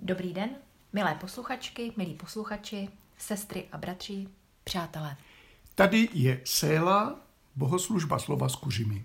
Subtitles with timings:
[0.00, 0.50] Dobrý den,
[0.92, 4.26] milé posluchačky, milí posluchači, sestry a bratři,
[4.64, 5.16] přátelé.
[5.74, 7.20] Tady je Séla,
[7.56, 9.04] bohoslužba slova s kuřimi.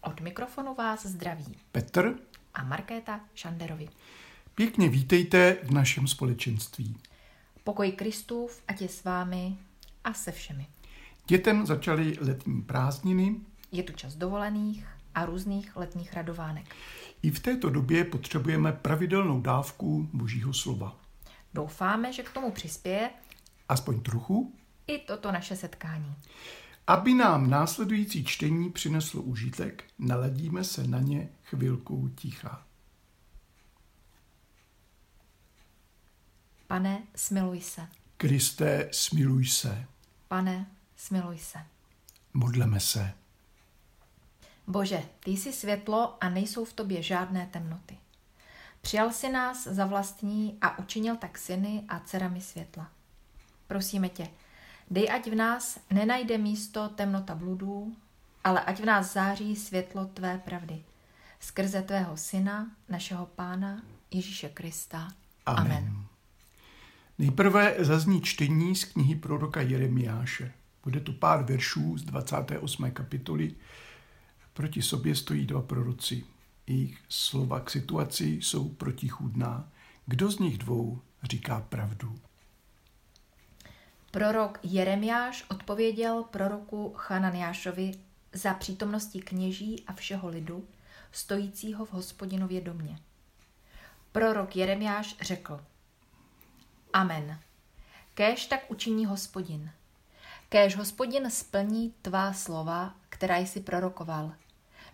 [0.00, 2.14] Od mikrofonu vás zdraví Petr,
[2.54, 3.88] a Markéta Šanderovi.
[4.54, 6.96] pěkně vítejte v našem společenství.
[7.64, 9.56] Pokoj Kristův, ať je s vámi
[10.04, 10.66] a se všemi.
[11.26, 13.36] Dětem začaly letní prázdniny.
[13.72, 16.74] Je tu čas dovolených a různých letních radovánek.
[17.22, 20.96] I v této době potřebujeme pravidelnou dávku božího slova.
[21.54, 23.10] Doufáme, že k tomu přispěje
[23.68, 24.54] Aspoň trochu,
[24.86, 26.14] i toto naše setkání.
[26.86, 32.66] aby nám následující čtení přineslo užitek, naladíme se na ně chvilkou ticha.
[36.66, 37.88] Pane, smiluj se.
[38.16, 39.86] Kriste, smiluj se.
[40.28, 40.66] Pane,
[40.96, 41.58] smiluj se.
[42.34, 43.12] Modleme se.
[44.70, 47.96] Bože, ty jsi světlo a nejsou v tobě žádné temnoty.
[48.80, 52.90] Přijal si nás za vlastní a učinil tak syny a dcerami světla.
[53.66, 54.28] Prosíme tě,
[54.90, 57.96] dej ať v nás nenajde místo temnota bludů,
[58.44, 60.82] ale ať v nás září světlo tvé pravdy.
[61.40, 65.08] Skrze tvého syna, našeho pána Ježíše Krista.
[65.46, 65.72] Amen.
[65.72, 66.04] Amen.
[67.18, 70.52] Nejprve zazní čtení z knihy proroka Jeremiáše.
[70.84, 72.90] Bude to pár veršů z 28.
[72.90, 73.54] kapitoly.
[74.52, 76.24] Proti sobě stojí dva proroci.
[76.66, 79.68] Jejich slova k situaci jsou protichůdná.
[80.06, 82.18] Kdo z nich dvou říká pravdu?
[84.10, 87.92] Prorok Jeremiáš odpověděl proroku Chananiášovi
[88.32, 90.68] za přítomnosti kněží a všeho lidu,
[91.12, 92.98] stojícího v hospodinově domě.
[94.12, 95.60] Prorok Jeremiáš řekl,
[96.92, 97.40] Amen.
[98.14, 99.70] Kéž tak učiní hospodin.
[100.52, 104.32] Kéž hospodin splní tvá slova, která jsi prorokoval,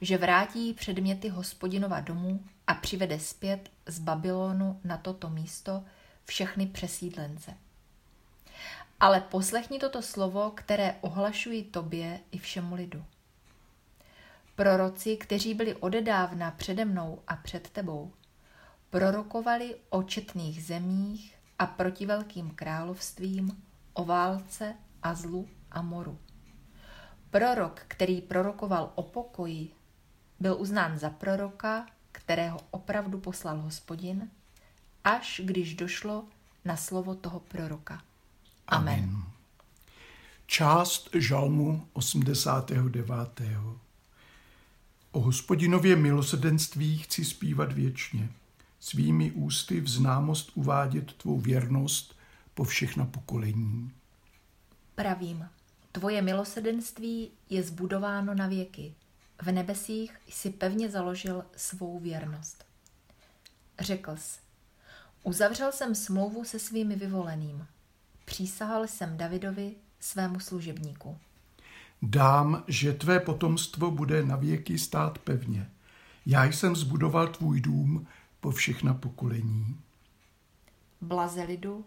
[0.00, 5.84] že vrátí předměty hospodinova domu a přivede zpět z Babylonu na toto místo
[6.24, 7.54] všechny přesídlence.
[9.00, 13.04] Ale poslechni toto slovo, které ohlašuji tobě i všemu lidu.
[14.56, 18.12] Proroci, kteří byli odedávna přede mnou a před tebou,
[18.90, 23.62] prorokovali o četných zemích a proti velkým královstvím,
[23.92, 24.74] o válce
[25.06, 26.18] a zlu a moru.
[27.30, 29.70] Prorok, který prorokoval o pokoji,
[30.40, 34.30] byl uznán za proroka, kterého opravdu poslal hospodin,
[35.04, 36.24] až když došlo
[36.64, 38.02] na slovo toho proroka.
[38.68, 39.22] Amen.
[40.46, 43.40] Část žalmu 89.
[45.12, 48.28] O hospodinově milosrdenství chci zpívat věčně.
[48.80, 52.16] Svými ústy v známost uvádět tvou věrnost
[52.54, 53.90] po všechna pokolení.
[54.96, 55.48] Pravím,
[55.92, 58.94] tvoje milosrdenství je zbudováno na věky.
[59.42, 62.64] V nebesích jsi pevně založil svou věrnost.
[63.78, 64.40] Řekl jsi,
[65.22, 67.66] uzavřel jsem smlouvu se svými vyvoleným.
[68.24, 71.18] Přísahal jsem Davidovi, svému služebníku.
[72.02, 75.70] Dám, že tvé potomstvo bude na věky stát pevně.
[76.26, 78.06] Já jsem zbudoval tvůj dům
[78.40, 79.80] po všechna pokolení.
[81.00, 81.84] Blaze lidu,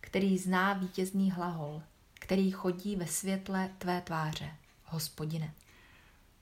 [0.00, 1.82] který zná vítězný hlahol,
[2.22, 4.50] který chodí ve světle tvé tváře,
[4.84, 5.54] hospodine.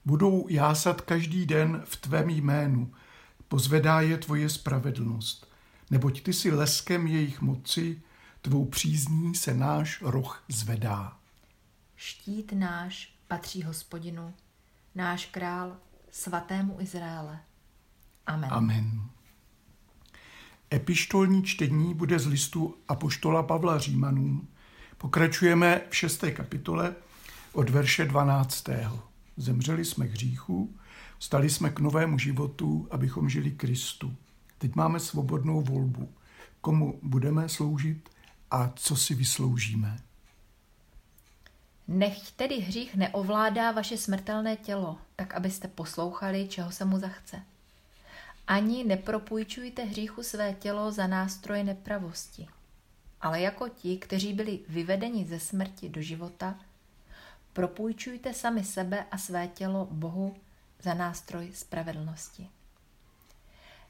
[0.05, 2.93] Budou jásat každý den v tvém jménu,
[3.47, 5.47] pozvedá je tvoje spravedlnost,
[5.89, 8.01] neboť ty si leskem jejich moci,
[8.41, 11.17] tvou přízní se náš roh zvedá.
[11.95, 14.33] Štít náš patří hospodinu,
[14.95, 15.77] náš král
[16.11, 17.39] svatému Izraele.
[18.27, 18.53] Amen.
[18.53, 19.01] Amen.
[20.73, 24.47] Epištolní čtení bude z listu Apoštola Pavla Římanům.
[25.01, 26.95] Pokračujeme v šesté kapitole
[27.53, 28.69] od verše 12.
[29.37, 30.75] Zemřeli jsme k hříchu,
[31.19, 34.15] stali jsme k novému životu, abychom žili Kristu.
[34.57, 36.09] Teď máme svobodnou volbu,
[36.61, 38.09] komu budeme sloužit
[38.51, 39.99] a co si vysloužíme.
[41.87, 47.41] Nechť tedy hřích neovládá vaše smrtelné tělo, tak abyste poslouchali, čeho se mu zachce.
[48.47, 52.47] Ani nepropůjčujte hříchu své tělo za nástroje nepravosti,
[53.21, 56.59] ale jako ti, kteří byli vyvedeni ze smrti do života,
[57.53, 60.35] propůjčujte sami sebe a své tělo Bohu
[60.81, 62.49] za nástroj spravedlnosti.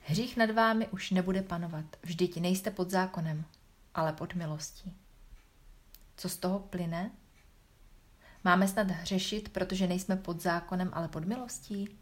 [0.03, 3.45] Hřích nad vámi už nebude panovat, vždyť nejste pod zákonem,
[3.95, 4.93] ale pod milostí.
[6.17, 7.11] Co z toho plyne?
[8.43, 11.97] Máme snad hřešit, protože nejsme pod zákonem, ale pod milostí?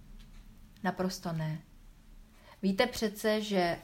[0.83, 1.59] Naprosto ne.
[2.61, 3.79] Víte přece, že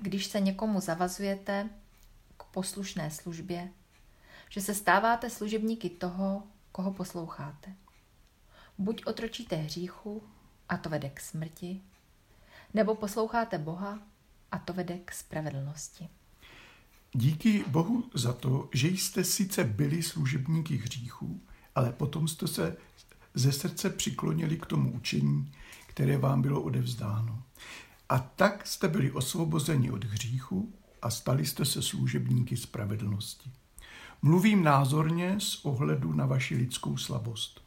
[0.00, 1.68] když se někomu zavazujete
[2.58, 3.68] poslušné službě,
[4.48, 7.74] že se stáváte služebníky toho, koho posloucháte.
[8.78, 10.22] Buď otročíte hříchu,
[10.68, 11.80] a to vede k smrti,
[12.74, 13.98] nebo posloucháte Boha
[14.52, 16.08] a to vede k spravedlnosti.
[17.12, 21.40] Díky Bohu za to, že jste sice byli služebníky hříchů,
[21.74, 22.76] ale potom jste se
[23.34, 25.52] ze srdce přiklonili k tomu učení,
[25.86, 27.42] které vám bylo odevzdáno.
[28.08, 30.72] A tak jste byli osvobozeni od hříchu
[31.02, 33.50] a stali jste se služebníky spravedlnosti.
[34.22, 37.60] Mluvím názorně z ohledu na vaši lidskou slabost.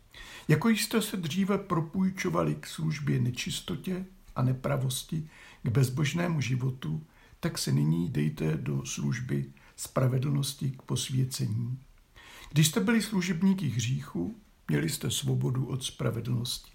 [0.47, 4.05] Jako jste se dříve propůjčovali k službě nečistotě
[4.35, 5.29] a nepravosti,
[5.63, 7.03] k bezbožnému životu,
[7.39, 9.45] tak se nyní dejte do služby
[9.75, 11.79] spravedlnosti k posvěcení.
[12.51, 14.35] Když jste byli služebníky hříchu,
[14.67, 16.71] měli jste svobodu od spravedlnosti.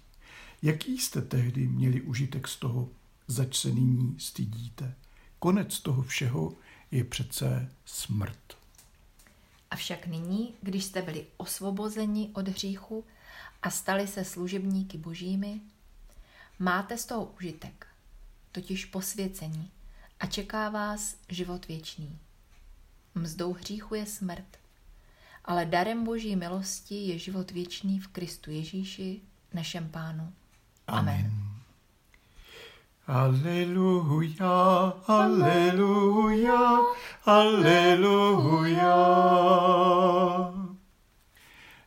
[0.61, 2.89] Jaký jste tehdy měli užitek z toho,
[3.27, 4.95] zač se nyní stydíte?
[5.39, 6.53] Konec toho všeho
[6.91, 8.57] je přece smrt.
[9.71, 13.05] Avšak nyní, když jste byli osvobozeni od hříchu
[13.61, 15.61] a stali se služebníky božími,
[16.59, 17.87] máte z toho užitek,
[18.51, 19.71] totiž posvěcení,
[20.19, 22.19] a čeká vás život věčný.
[23.15, 24.57] Mzdou hříchu je smrt,
[25.45, 29.21] ale darem boží milosti je život věčný v Kristu Ježíši,
[29.53, 30.33] našem pánu.
[30.87, 31.46] Amen.
[33.07, 36.79] Aleluja, aleluja,
[37.25, 38.95] aleluja.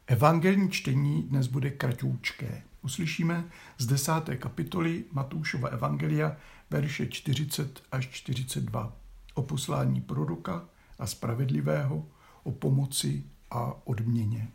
[0.07, 2.63] Evangelní čtení dnes bude kratoučké.
[2.83, 3.45] Uslyšíme
[3.79, 6.37] z desáté kapitoly Matoušova Evangelia
[6.71, 8.93] verše 40 až 42
[9.35, 10.65] o poslání proroka
[10.99, 12.07] a spravedlivého,
[12.43, 14.49] o pomoci a odměně.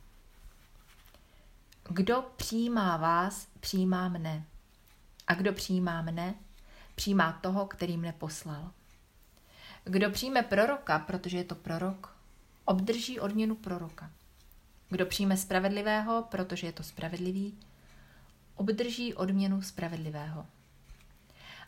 [1.90, 4.46] Kdo přijímá vás, přijímá mne.
[5.28, 6.36] A kdo přijímá mne,
[6.96, 8.72] přijímá toho, který mne poslal.
[9.84, 12.16] Kdo přijme proroka, protože je to prorok,
[12.66, 14.12] obdrží odměnu proroka.
[14.90, 17.58] Kdo přijme spravedlivého, protože je to spravedlivý,
[18.56, 20.46] obdrží odměnu spravedlivého.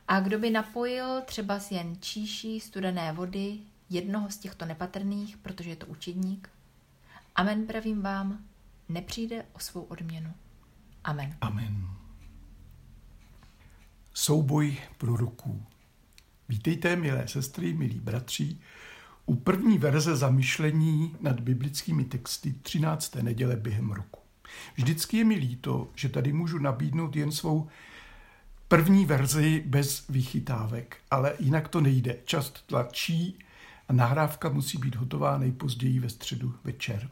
[0.08, 3.60] A kdo by napojil třeba jen číší studené vody
[3.90, 6.50] jednoho z těchto nepatrných, protože je to učedník,
[7.36, 8.46] amen pravím vám,
[8.90, 10.34] nepřijde o svou odměnu.
[11.04, 11.38] Amen.
[11.42, 11.88] Amen.
[14.20, 15.64] Souboj proroků.
[16.50, 18.58] Vítejte, milé sestry, milí bratři,
[19.26, 23.16] u první verze zamyšlení nad biblickými texty 13.
[23.16, 24.20] neděle během roku.
[24.76, 27.68] Vždycky je mi líto, že tady můžu nabídnout jen svou
[28.68, 32.18] první verzi bez vychytávek, ale jinak to nejde.
[32.26, 33.40] Čas tlačí
[33.88, 37.10] a nahrávka musí být hotová nejpozději ve středu večer.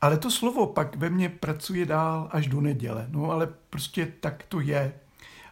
[0.00, 3.06] Ale to slovo pak ve mně pracuje dál až do neděle.
[3.10, 4.92] No ale prostě tak to je.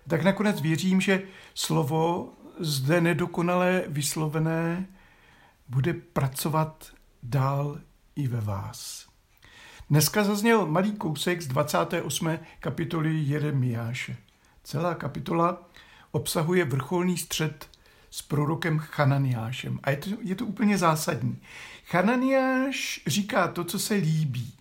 [0.08, 1.22] Tak nakonec věřím, že
[1.54, 4.86] slovo zde nedokonale vyslovené
[5.68, 6.86] bude pracovat
[7.22, 7.80] dál
[8.16, 9.08] i ve vás.
[9.90, 12.38] Dneska zazněl malý kousek z 28.
[12.60, 14.16] kapitoly Jeremiáše.
[14.64, 15.68] Celá kapitola
[16.10, 17.70] obsahuje vrcholný střed
[18.10, 19.78] s prorokem Chananiášem.
[19.82, 21.40] A je to, je to úplně zásadní.
[21.84, 24.52] Chananiáš říká to, co se líbí.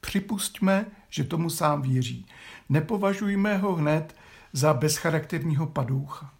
[0.00, 2.26] Připustme, že tomu sám věří.
[2.68, 4.14] Nepovažujme ho hned
[4.54, 6.34] za bezcharakterního padoucha.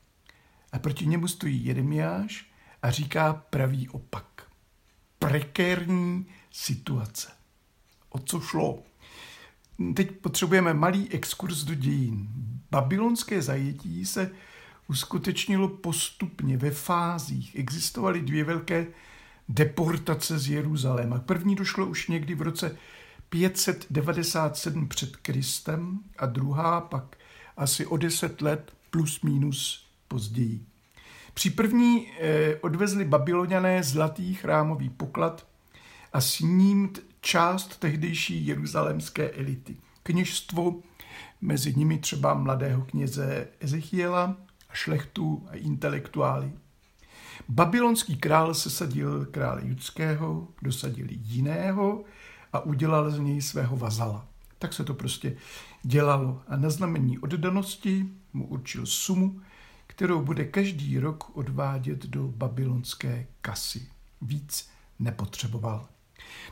[0.73, 2.47] A proti němu stojí Jeremiáš
[2.83, 4.27] a říká pravý opak.
[5.19, 7.29] Prekérní situace.
[8.09, 8.83] O co šlo?
[9.95, 12.29] Teď potřebujeme malý exkurs do dějin.
[12.71, 14.31] Babylonské zajetí se
[14.89, 17.57] uskutečnilo postupně ve fázích.
[17.57, 18.87] Existovaly dvě velké
[19.49, 21.19] deportace z Jeruzaléma.
[21.19, 22.77] První došlo už někdy v roce
[23.29, 27.17] 597 před Kristem a druhá pak
[27.57, 30.61] asi o deset let plus minus později.
[31.35, 35.47] Při první eh, odvezli babyloniané zlatý chrámový poklad
[36.13, 39.77] a s ním část tehdejší jeruzalémské elity.
[40.03, 40.75] Kněžstvo,
[41.41, 44.37] mezi nimi třeba mladého kněze Ezechiela,
[44.73, 46.53] šlechtu a intelektuály.
[47.49, 52.05] Babylonský král sesadil krále judského, dosadil jiného
[52.53, 54.27] a udělal z něj svého vazala.
[54.59, 55.37] Tak se to prostě
[55.85, 59.41] dělalo a na znamení oddanosti mu určil sumu,
[59.87, 63.89] kterou bude každý rok odvádět do babylonské kasy.
[64.23, 65.89] Víc nepotřeboval.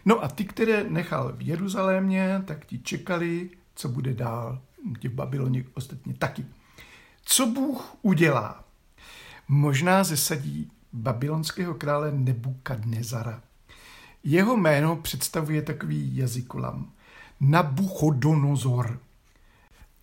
[0.04, 4.60] No a ty, které nechal v Jeruzalémě, tak ti čekali, co bude dál.
[4.98, 6.46] Ti v Babyloně ostatně taky.
[7.24, 8.64] Co Bůh udělá?
[9.48, 13.42] Možná zesadí babylonského krále Nebukadnezara.
[14.24, 16.92] Jeho jméno představuje takový jazykolam.
[17.40, 19.00] Nabuchodonozor.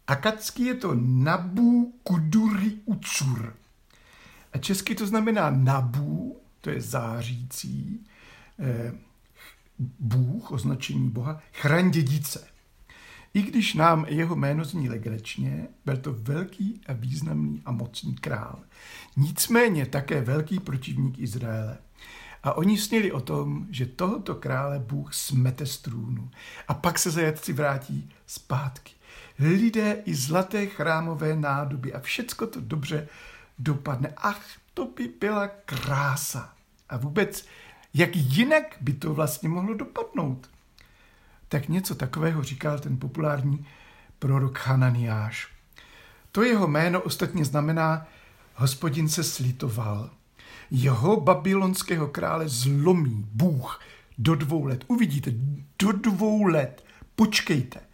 [0.09, 3.55] Akadský je to Nabu Kuduri Ucur.
[4.53, 8.05] A česky to znamená Nabu, to je zářící,
[8.59, 8.93] eh,
[9.99, 12.47] Bůh, označení Boha, chraň dědice.
[13.33, 18.59] I když nám jeho jméno zní legračně, byl to velký a významný a mocný král.
[19.17, 21.77] Nicméně také velký protivník Izraele.
[22.43, 26.31] A oni snili o tom, že tohoto krále Bůh smete z trůnu
[26.67, 28.98] a pak se zajatci vrátí zpátky.
[29.39, 33.07] Lidé i zlaté chrámové nádoby a všecko to dobře
[33.59, 34.13] dopadne.
[34.17, 36.53] Ach, to by byla krása.
[36.89, 37.45] A vůbec,
[37.93, 40.49] jak jinak by to vlastně mohlo dopadnout?
[41.47, 43.65] Tak něco takového říkal ten populární
[44.19, 45.47] prorok Hananiáš.
[46.31, 48.07] To jeho jméno ostatně znamená
[48.55, 50.09] hospodin se slitoval.
[50.71, 53.81] Jeho babylonského krále zlomí Bůh
[54.17, 54.83] do dvou let.
[54.87, 55.31] Uvidíte,
[55.79, 56.85] do dvou let.
[57.15, 57.88] Počkejte.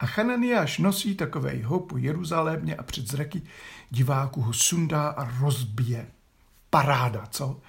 [0.00, 3.42] A Hananiáš nosí takového po Jeruzalémě a před zraky
[3.90, 6.06] diváků ho sundá a rozbije.
[6.70, 7.60] Paráda, co?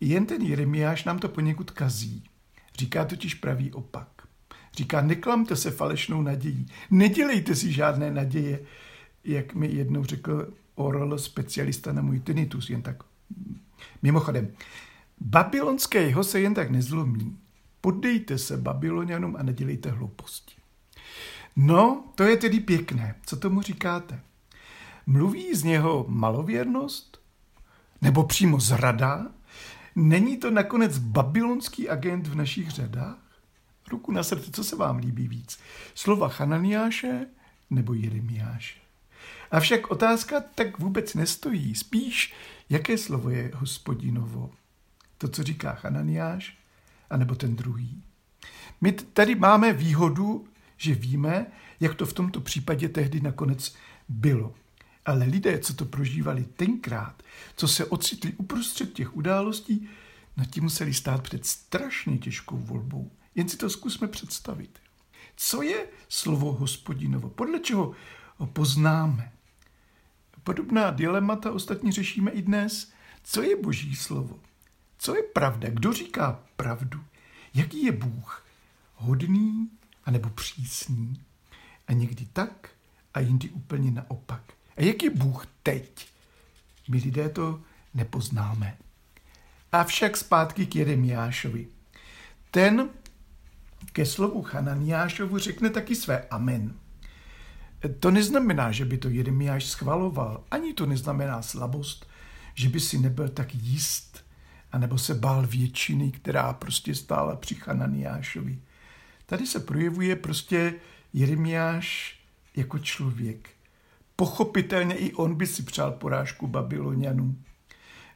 [0.00, 2.24] Jen ten Jeremiáš nám to poněkud kazí.
[2.78, 4.08] Říká totiž pravý opak.
[4.72, 6.66] Říká, neklamte se falešnou nadějí.
[6.90, 8.60] Nedělejte si žádné naděje,
[9.24, 13.02] jak mi jednou řekl oral specialista na můj tinnitus, jen tak.
[14.02, 14.48] Mimochodem,
[15.20, 17.38] babylonské jeho se jen tak nezlomí.
[17.80, 20.54] Poddejte se Babylonianům a nedělejte hlouposti.
[21.60, 23.14] No, to je tedy pěkné.
[23.26, 24.20] Co tomu říkáte?
[25.06, 27.20] Mluví z něho malověrnost?
[28.02, 29.26] Nebo přímo zrada?
[29.96, 33.18] Není to nakonec babylonský agent v našich řadách?
[33.90, 35.58] Ruku na srdce, co se vám líbí víc?
[35.94, 37.26] Slova Hananiáše
[37.70, 38.80] nebo Jeremiáše?
[39.50, 41.74] Avšak otázka tak vůbec nestojí.
[41.74, 42.34] Spíš,
[42.70, 44.50] jaké slovo je hospodinovo?
[45.18, 46.58] To, co říká Hananiáš,
[47.10, 48.02] anebo ten druhý?
[48.80, 50.48] My tady máme výhodu,
[50.78, 51.46] že víme,
[51.80, 53.74] jak to v tomto případě tehdy nakonec
[54.08, 54.54] bylo.
[55.06, 57.22] Ale lidé, co to prožívali tenkrát,
[57.56, 59.88] co se ocitli uprostřed těch událostí,
[60.36, 63.10] na tím museli stát před strašně těžkou volbou.
[63.34, 64.78] Jen si to zkusme představit.
[65.36, 67.28] Co je slovo hospodinovo?
[67.28, 67.92] Podle čeho
[68.36, 69.32] ho poznáme?
[70.44, 72.92] Podobná dilemata ostatně řešíme i dnes.
[73.22, 74.38] Co je boží slovo?
[74.98, 75.70] Co je pravda?
[75.70, 77.04] Kdo říká pravdu?
[77.54, 78.46] Jaký je Bůh?
[78.94, 79.70] Hodný
[80.08, 81.20] anebo přísný?
[81.88, 82.68] A někdy tak
[83.14, 84.42] a jindy úplně naopak.
[84.76, 86.08] A jak je Bůh teď?
[86.88, 87.60] My lidé to
[87.94, 88.76] nepoznáme.
[89.72, 91.66] Avšak zpátky k Jeremiášovi.
[92.50, 92.88] Ten
[93.92, 96.74] ke slovu Hananiášovu řekne taky své amen.
[98.00, 102.06] To neznamená, že by to Jeremiáš schvaloval, ani to neznamená slabost,
[102.54, 104.24] že by si nebyl tak jist,
[104.72, 108.58] anebo se bál většiny, která prostě stála při Hananiášovi.
[109.28, 110.74] Tady se projevuje prostě
[111.12, 112.18] Jeremiáš
[112.56, 113.50] jako člověk.
[114.16, 117.36] Pochopitelně i on by si přál porážku Babylonianů.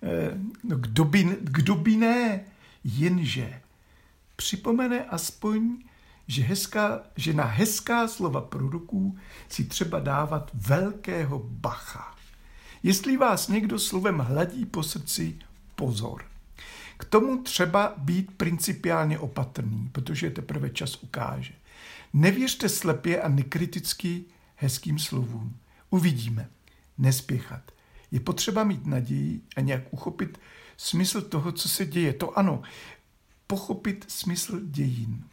[0.02, 2.40] Eh, no kdo by, kdo by ne,
[2.85, 3.61] jenže
[4.37, 5.78] připomene aspoň,
[6.26, 12.16] že, hezká, že na hezká slova proroků si třeba dávat velkého bacha.
[12.83, 15.38] Jestli vás někdo slovem hladí po srdci,
[15.75, 16.31] pozor.
[17.02, 21.52] K tomu třeba být principiálně opatrný, protože teprve čas ukáže.
[22.12, 24.25] Nevěřte slepě a nekriticky
[24.56, 25.56] hezkým slovům.
[25.90, 26.49] Uvidíme.
[26.99, 27.73] Nespěchat.
[28.11, 30.40] Je potřeba mít naději a nějak uchopit
[30.76, 32.12] smysl toho, co se děje.
[32.12, 32.62] To ano,
[33.47, 35.25] pochopit smysl dějin.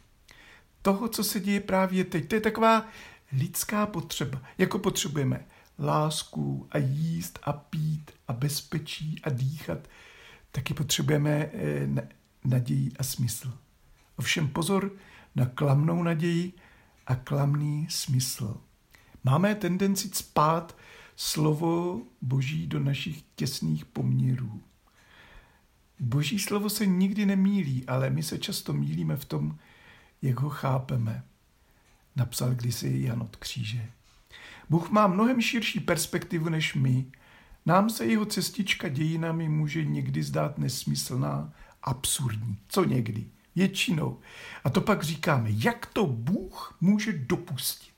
[0.82, 2.28] Toho, co se děje právě teď.
[2.28, 2.88] To je taková
[3.32, 4.42] lidská potřeba.
[4.58, 5.46] Jako potřebujeme
[5.78, 9.88] lásku a jíst a pít a bezpečí a dýchat,
[10.52, 12.08] taky potřebujeme eh,
[12.44, 13.58] naději a smysl.
[14.16, 14.92] Ovšem pozor
[15.36, 16.52] na klamnou naději
[17.06, 18.56] a klamný smysl.
[19.24, 20.76] Máme tendenci spát
[21.16, 24.60] slovo Boží do našich těsných poměrů.
[25.98, 29.58] Boží slovo se nikdy nemílí, ale my se často mílíme v tom,
[30.22, 31.24] jak ho chápeme.
[32.16, 33.90] Napsal kdysi Jan od kříže.
[34.70, 37.06] Bůh má mnohem širší perspektivu než my.
[37.70, 42.58] Nám se jeho cestička dějinami může někdy zdát nesmyslná, absurdní.
[42.68, 43.26] Co někdy?
[43.56, 44.18] Většinou.
[44.64, 47.94] A to pak říkáme, jak to Bůh může dopustit.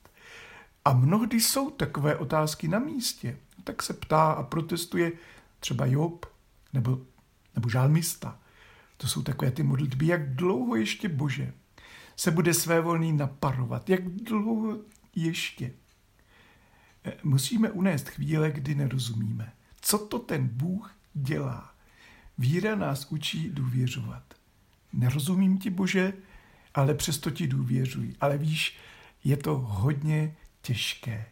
[0.84, 3.38] A mnohdy jsou takové otázky na místě.
[3.64, 5.12] Tak se ptá a protestuje
[5.60, 6.26] třeba Job
[6.72, 7.00] nebo
[7.54, 8.38] nebo žálmista.
[8.96, 11.52] To jsou takové ty modlitby, jak dlouho ještě Bože
[12.16, 14.78] se bude své volný naparovat, jak dlouho
[15.16, 15.72] ještě.
[17.04, 19.52] E, musíme unést chvíle, kdy nerozumíme.
[19.82, 21.74] Co to ten Bůh dělá?
[22.38, 24.34] Víra nás učí důvěřovat.
[24.92, 26.12] Nerozumím ti, Bože,
[26.74, 28.16] ale přesto ti důvěřuji.
[28.20, 28.76] Ale víš,
[29.24, 31.26] je to hodně těžké.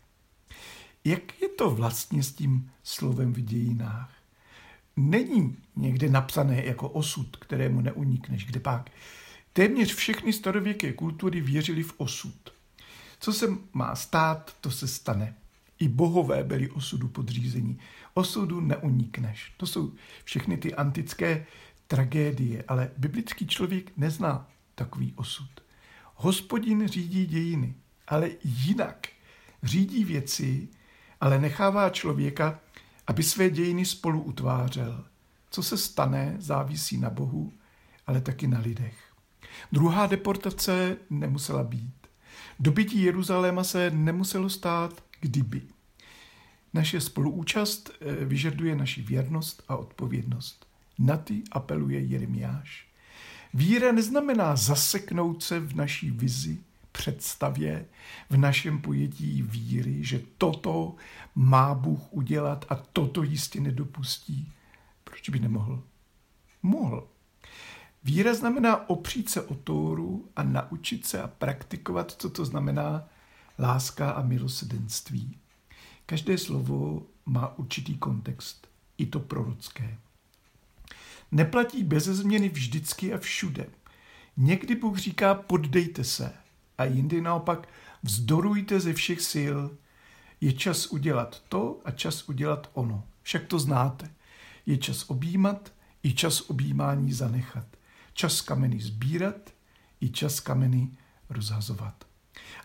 [1.04, 4.21] Jak je to vlastně s tím slovem v dějinách?
[5.09, 8.90] není někde napsané jako osud, kterému neunikneš, kde pak.
[9.52, 12.52] Téměř všechny starověké kultury věřili v osud.
[13.21, 15.35] Co se má stát, to se stane.
[15.80, 17.78] I bohové byli osudu podřízení.
[18.14, 19.52] Osudu neunikneš.
[19.56, 19.92] To jsou
[20.25, 21.46] všechny ty antické
[21.87, 25.50] tragédie, ale biblický člověk nezná takový osud.
[26.14, 27.75] Hospodin řídí dějiny,
[28.08, 29.06] ale jinak.
[29.62, 30.68] Řídí věci,
[31.20, 32.60] ale nechává člověka,
[33.06, 35.04] aby své dějiny spolu utvářel.
[35.50, 37.52] Co se stane, závisí na Bohu,
[38.06, 39.12] ale taky na lidech.
[39.72, 41.94] Druhá deportace nemusela být.
[42.60, 45.62] Dobytí Jeruzaléma se nemuselo stát, kdyby.
[46.74, 50.66] Naše spoluúčast eh, vyžaduje naši věrnost a odpovědnost.
[50.98, 52.86] Na ty apeluje Jeremiáš.
[53.54, 56.58] Víra neznamená zaseknout se v naší vizi,
[56.92, 57.86] představě,
[58.30, 60.94] v našem pojetí víry, že toto
[61.34, 64.52] má Bůh udělat a toto jistě nedopustí.
[65.04, 65.82] Proč by nemohl?
[66.62, 67.08] Mohl.
[68.04, 73.08] Víra znamená opřít se o Tóru a naučit se a praktikovat, co to znamená
[73.61, 75.38] láska a milosedenství.
[76.07, 79.99] Každé slovo má určitý kontext, i to prorocké.
[81.33, 83.67] Neplatí bez změny vždycky a všude.
[84.37, 86.33] Někdy Bůh říká poddejte se
[86.79, 87.69] a jindy naopak
[88.02, 89.59] vzdorujte ze všech sil.
[90.40, 93.05] Je čas udělat to a čas udělat ono.
[93.23, 94.11] Však to znáte.
[94.67, 97.67] Je čas objímat i čas objímání zanechat.
[98.12, 99.50] Čas kameny sbírat
[100.00, 100.88] i čas kameny
[101.29, 102.10] rozhazovat.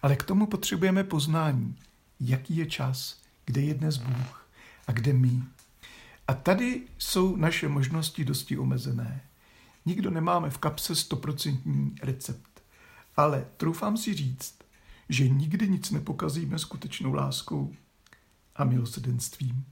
[0.02, 1.76] Ale k tomu potřebujeme poznání,
[2.20, 4.48] jaký je čas, kde je dnes Bůh
[4.88, 5.44] a kde my.
[6.28, 9.22] A tady jsou naše možnosti dosti omezené.
[9.86, 12.62] Nikdo nemáme v kapse stoprocentní recept.
[13.18, 14.56] Ale troufám si říct,
[15.10, 17.74] že nikdy nic nepokazíme skutečnou láskou
[18.56, 19.66] a milosrdenstvím.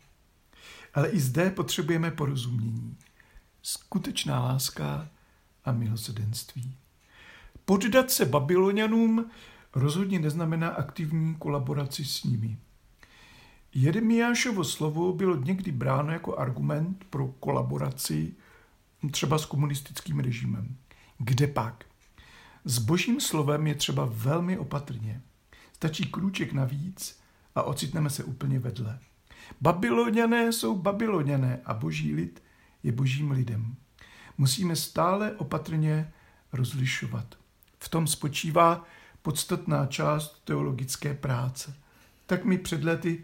[0.93, 2.97] Ale i zde potřebujeme porozumění.
[3.61, 5.09] Skutečná láska
[5.65, 6.75] a milosrdenství.
[7.65, 9.31] Poddat se Babylonianům
[9.75, 12.57] rozhodně neznamená aktivní kolaboraci s nimi.
[13.73, 18.33] Jeremiášovo slovo bylo někdy bráno jako argument pro kolaboraci
[19.11, 20.75] třeba s komunistickým režimem.
[21.17, 21.85] Kde pak?
[22.65, 25.21] S božím slovem je třeba velmi opatrně.
[25.73, 27.19] Stačí krůček navíc
[27.55, 28.99] a ocitneme se úplně vedle.
[29.61, 32.43] Babyloniané jsou babyloniané a boží lid
[32.83, 33.75] je božím lidem.
[34.37, 36.11] Musíme stále opatrně
[36.53, 37.35] rozlišovat.
[37.79, 38.85] V tom spočívá
[39.23, 41.75] podstatná část teologické práce.
[42.25, 43.23] Tak mi před lety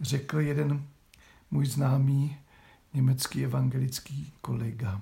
[0.00, 0.86] řekl jeden
[1.50, 2.36] můj známý
[2.94, 5.00] německý evangelický kolega.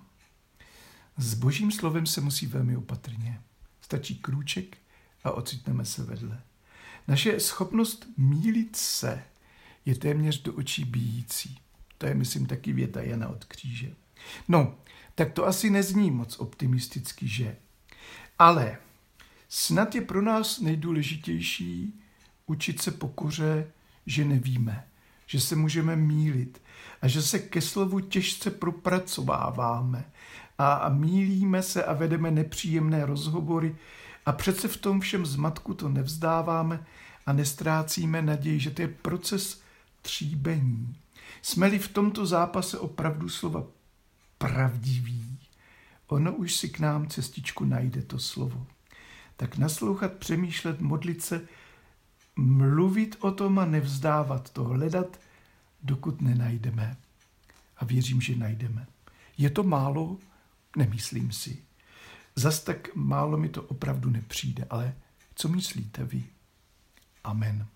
[1.18, 3.40] S božím slovem se musí velmi opatrně.
[3.80, 4.78] Stačí krůček
[5.24, 6.40] a ocitneme se vedle.
[7.08, 9.22] Naše schopnost mílit se
[9.84, 11.58] je téměř do očí bíjící.
[11.98, 13.94] To je, myslím, taky věta Jana od kříže.
[14.48, 14.74] No,
[15.14, 17.56] tak to asi nezní moc optimisticky, že?
[18.38, 18.78] Ale
[19.54, 22.00] snad je pro nás nejdůležitější
[22.46, 23.70] učit se pokoře,
[24.06, 24.86] že nevíme,
[25.26, 26.62] že se můžeme mílit
[27.02, 30.04] a že se ke slovu těžce propracováváme
[30.58, 33.76] a, mílíme se a vedeme nepříjemné rozhovory
[34.26, 36.86] a přece v tom všem zmatku to nevzdáváme
[37.26, 39.62] a nestrácíme naději, že to je proces
[40.02, 40.96] tříbení.
[41.42, 43.64] Jsme-li v tomto zápase opravdu slova
[44.38, 45.38] pravdivý,
[46.06, 48.66] ono už si k nám cestičku najde to slovo.
[49.42, 51.48] Tak naslouchat, přemýšlet, modlit se,
[52.36, 55.20] mluvit o tom a nevzdávat to, hledat,
[55.82, 56.96] dokud nenajdeme.
[57.76, 58.86] A věřím, že najdeme.
[59.38, 60.18] Je to málo?
[60.76, 61.62] Nemyslím si.
[62.36, 64.94] Zas tak málo mi to opravdu nepřijde, ale
[65.34, 66.24] co myslíte vy?
[67.24, 67.66] Amen.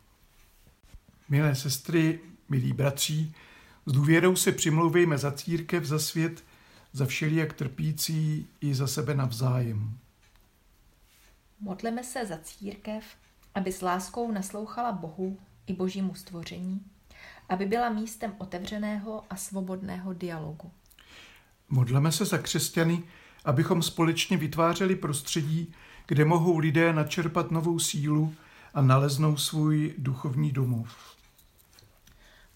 [1.29, 3.33] Milé sestry, milí bratři,
[3.87, 6.45] s důvěrou se přimlouvejme za církev, za svět,
[6.93, 9.99] za všelijak trpící i za sebe navzájem.
[11.61, 13.05] Modleme se za církev,
[13.55, 16.81] aby s láskou naslouchala Bohu i božímu stvoření,
[17.49, 20.71] aby byla místem otevřeného a svobodného dialogu.
[21.69, 23.03] Modleme se za křesťany,
[23.45, 25.75] abychom společně vytvářeli prostředí,
[26.07, 28.35] kde mohou lidé načerpat novou sílu
[28.75, 31.17] a naleznou svůj duchovní domov.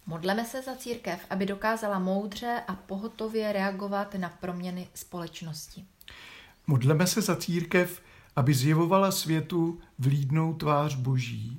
[0.06, 5.84] Modleme se za církev, aby dokázala moudře a pohotově reagovat na proměny společnosti.
[6.66, 8.02] Modleme se za církev,
[8.40, 11.58] aby zjevovala světu vlídnou tvář Boží.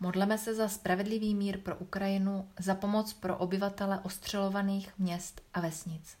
[0.00, 6.16] Modleme se za spravedlivý mír pro Ukrajinu, za pomoc pro obyvatele ostřelovaných měst a vesnic.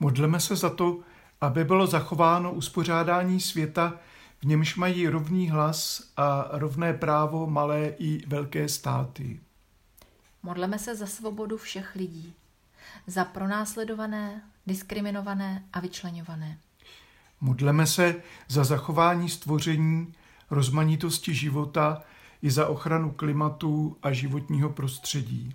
[0.00, 1.00] Modleme se za to,
[1.40, 3.94] aby bylo zachováno uspořádání světa,
[4.40, 9.40] v němž mají rovný hlas a rovné právo malé i velké státy.
[10.42, 12.34] Modleme se za svobodu všech lidí,
[13.06, 16.58] za pronásledované, diskriminované a vyčlenované.
[17.40, 20.14] Modleme se za zachování stvoření,
[20.50, 22.02] rozmanitosti života
[22.42, 25.54] i za ochranu klimatu a životního prostředí.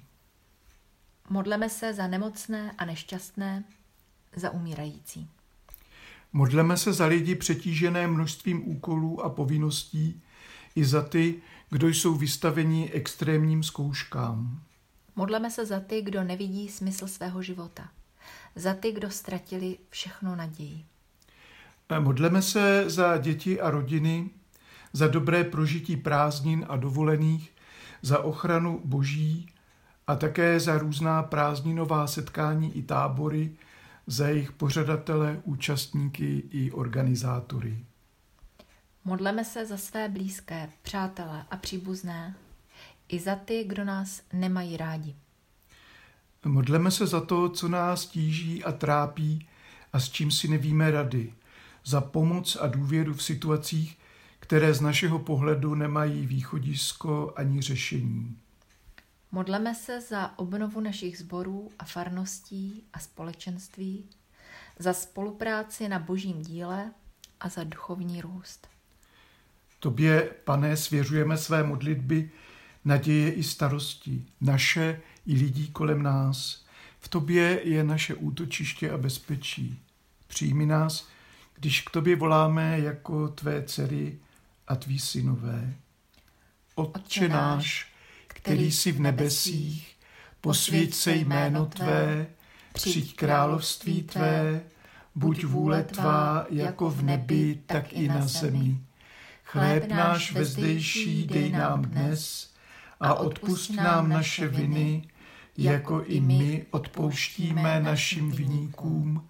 [1.30, 3.64] Modleme se za nemocné a nešťastné,
[4.36, 5.30] za umírající.
[6.34, 10.22] Modleme se za lidi přetížené množstvím úkolů a povinností
[10.76, 14.62] i za ty, kdo jsou vystaveni extrémním zkouškám.
[15.16, 17.90] Modleme se za ty, kdo nevidí smysl svého života.
[18.56, 20.86] Za ty, kdo ztratili všechno naději.
[22.00, 24.30] Modleme se za děti a rodiny,
[24.94, 27.54] za dobré prožití prázdnin a dovolených,
[28.02, 29.50] za ochranu boží
[30.08, 33.52] a také za různá prázdninová setkání i tábory,
[34.08, 37.86] za jejich pořadatele, účastníky i organizátory.
[39.06, 42.36] Modleme se za své blízké, přátelé a příbuzné,
[43.08, 45.16] i za ty, kdo nás nemají rádi.
[46.46, 49.48] Modleme se za to, co nás tíží a trápí
[49.94, 51.34] a s čím si nevíme rady,
[51.86, 53.98] za pomoc a důvěru v situacích,
[54.40, 58.38] které z našeho pohledu nemají východisko ani řešení.
[59.32, 64.06] Modleme se za obnovu našich sborů a farností a společenství,
[64.80, 66.92] za spolupráci na božím díle
[67.40, 68.68] a za duchovní růst.
[69.80, 72.32] Tobě, pane, svěřujeme své modlitby,
[72.86, 76.66] naděje i starosti, naše i lidí kolem nás.
[77.00, 79.80] V tobě je naše útočiště a bezpečí.
[80.28, 81.08] Přijmi nás,
[81.64, 84.20] když k tobě voláme jako tvé dcery
[84.68, 85.74] a tví synové.
[86.76, 87.94] Otče náš,
[88.28, 89.96] který jsi v nebesích,
[90.42, 92.28] posvěď se jméno Tvé,
[92.74, 94.62] přijď království Tvé,
[95.16, 98.78] buď vůle Tvá jako v nebi, tak i na zemi.
[99.44, 102.54] Chléb náš vezdejší dej nám dnes
[103.00, 105.08] a odpust nám naše viny,
[105.58, 109.30] jako i my odpouštíme našim viníkům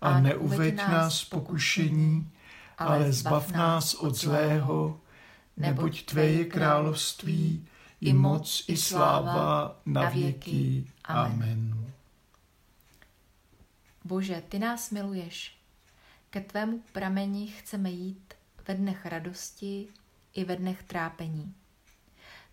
[0.00, 2.32] a neuveď nás pokušení,
[2.78, 5.00] ale zbav nás od zlého,
[5.56, 7.66] neboť Tvé je království,
[8.00, 10.86] i moc, i sláva na věky.
[11.04, 11.92] Amen.
[14.04, 15.56] Bože, ty nás miluješ.
[16.30, 18.34] Ke tvému prameni chceme jít
[18.68, 19.88] ve dnech radosti
[20.34, 21.54] i ve dnech trápení.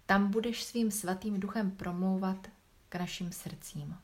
[0.05, 2.47] Tam budeš svým svatým duchem promlouvat
[2.89, 3.97] k našim srdcím.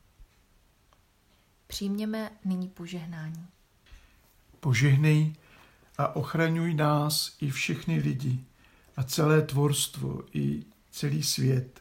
[1.66, 3.46] Přijměme nyní požehnání.
[4.60, 5.34] Požehnej
[5.98, 8.44] a ochraňuj nás i všechny lidi
[8.96, 11.80] a celé tvorstvo i celý svět.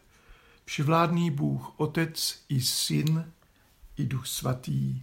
[0.65, 3.31] Vševládný Bůh, Otec i Syn
[3.97, 5.01] i Duch Svatý.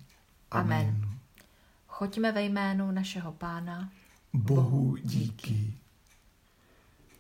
[0.51, 0.89] Amen.
[0.89, 1.19] Amen.
[1.87, 3.93] Choďme ve jménu našeho Pána.
[4.33, 5.75] Bohu díky.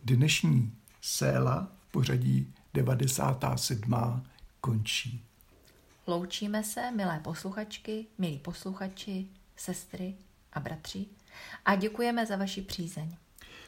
[0.04, 4.22] Dnešní séla v pořadí 97.
[4.60, 5.24] končí.
[6.10, 10.14] Loučíme se, milé posluchačky, milí posluchači, sestry
[10.52, 11.06] a bratři
[11.64, 13.16] a děkujeme za vaši přízeň.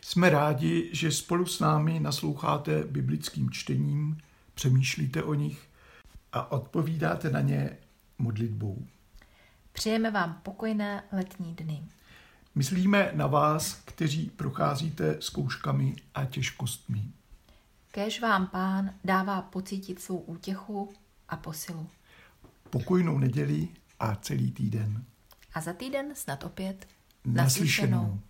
[0.00, 4.18] Jsme rádi, že spolu s námi nasloucháte biblickým čtením,
[4.54, 5.68] přemýšlíte o nich
[6.32, 7.76] a odpovídáte na ně
[8.18, 8.86] modlitbou.
[9.72, 11.82] Přejeme vám pokojné letní dny.
[12.54, 17.02] Myslíme na vás, kteří procházíte zkouškami a těžkostmi.
[17.90, 20.92] Kéž vám pán dává pocítit svou útěchu
[21.28, 21.88] a posilu.
[22.72, 23.68] Pokojnou neděli
[24.00, 25.04] a celý týden.
[25.54, 26.86] A za týden snad opět
[27.24, 27.96] naslyšenou.
[27.96, 28.20] naslyšenou.